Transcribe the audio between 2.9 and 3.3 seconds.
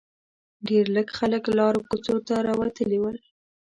ول.